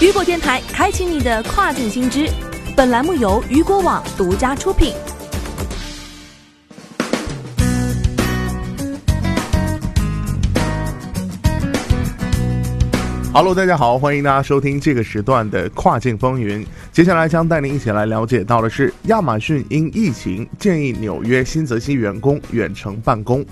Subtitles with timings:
[0.00, 2.26] 雨果电台开启你的跨境新知。
[2.74, 4.94] 本栏目由雨果网独家出品。
[13.34, 16.66] Hello，大家好，欢迎大家收听这个时段的跨境风云。
[16.90, 23.44] 接下来将带您一起来了解到的是，亚马逊因疫情建议纽约新泽西员工远程办公。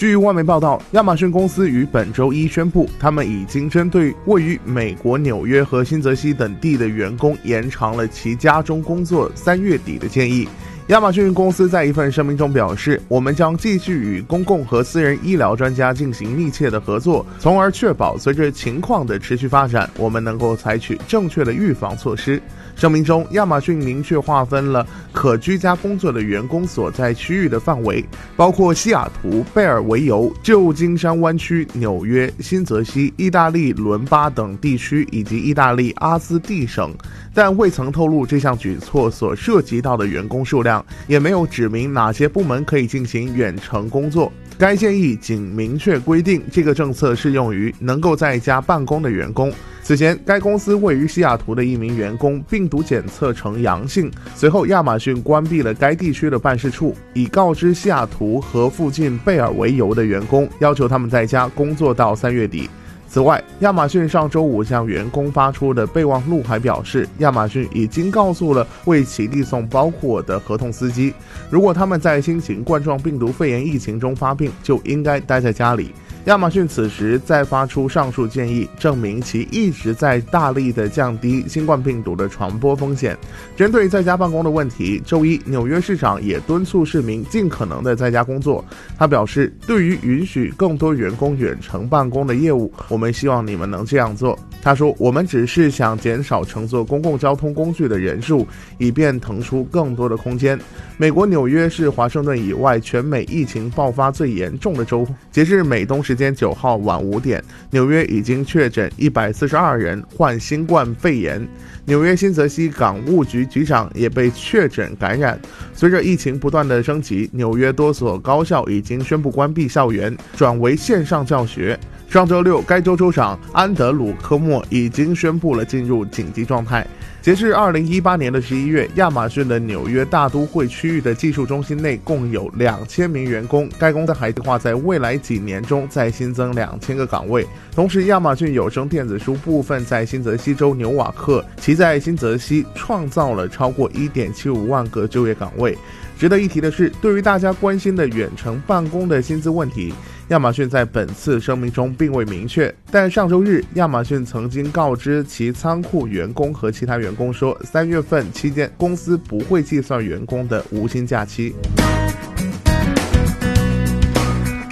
[0.00, 10.48] 据外媒报道，亚马逊公司于本周一宣布，他们已经针对位于美国纽约和新泽西等地的员工延长了其家中工作三月底的建议。
[10.90, 22.42] 亚马逊公司在一份声明中表示：“我们将继续与公共和私人医疗专家进行密切的合作，从而确保随着情况的持续发展，我们能够采取正确的预防措施。”
[22.74, 28.02] 声明中，亚马逊明确划分了可居家工作的员工所在区域的范围，
[28.36, 36.90] 包括西雅图、贝尔维尤、旧金山湾区、纽约、新泽西、意大利伦巴等地区以及意大利阿斯蒂省，
[37.34, 44.32] 但未曾透露这项举措所涉及到的员工数量，也没有指明哪些部门可以进行远程工作。
[44.58, 49.50] 该建议仅明确规定，这个政策适用于能够在家办公的员工。
[49.82, 62.68] 此前，该公司位于西雅图的一名员工病毒检测呈阳性，随后亚马逊关闭了该地区的办事处，以告知西雅图和附近贝尔维尤的员工，要求他们在家工作到三月底。
[63.12, 71.12] 此外，亚马逊上周五向员工发出的备忘录还表示，亚马逊已经告诉了为其递送包裹的合同司机，
[71.50, 75.92] 如果他们在新型冠状病毒肺炎疫情中发病，就应该待在家里。
[76.26, 83.16] 亚马逊此时再发出上述建议，证明其一直在大力的降低新冠病毒的传播风险。
[83.56, 88.62] 针对在家办公的问题，周一纽约市长也敦促市民尽可能的在家工作。
[88.98, 94.38] 他表示，对于允许更多员工远程办公的业务，我们希望你们能这样做。
[94.62, 100.58] 他说：“我们只是想减少乘坐公共交通工具的人数，以便腾出更多的空间。”
[100.98, 105.06] 美国纽约是华盛顿以外全美疫情爆发最严重的州。
[105.32, 111.48] 截至美东时间九号晚五点，纽约已经确诊一百四十二人患新冠肺炎。
[111.86, 115.40] 纽约新泽西港务局局长也被确诊感染。
[115.74, 121.80] 随着疫情不断的升级，纽约多所高校已经宣布关闭校园，转为线上教学。
[122.10, 126.84] 上周六，该州州长安德鲁科莫已经宣布了进入紧急状态。
[127.22, 133.68] 截至二零一八年的十一月，亚马逊的纽约大都会区域的技术中心内共有两千名员工。
[133.78, 137.46] 该公司还计划在未来几年中再新增两千个岗位。
[137.76, 145.78] 同时，亚马逊有声电子书部分在新泽西州纽瓦克，其在新泽西创造了超过一点七五万个就业岗位。
[146.18, 149.94] 值得一提的是，对于大家关心的远程办公的薪资问题，
[150.30, 152.72] 亚马逊在本次声明中并未明确。
[152.88, 161.52] 但上周日，亚马逊曾经告知其仓库员工和其他员工说，三月份期间公司不会计算员工的无薪假期。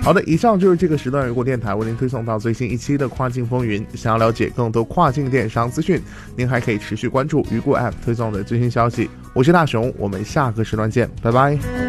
[0.00, 3.84] 好的，以上就是这个时段雨果电台为您推送到最新一期的跨境风云。
[3.94, 6.00] 想要了解更多跨境电商资讯，
[6.36, 9.10] 您还可以持续关注雨果 App 推送的最新消息。
[9.34, 11.87] 我是大熊，我们下个时段见，拜拜。